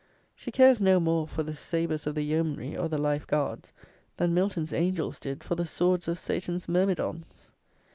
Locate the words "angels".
4.73-5.19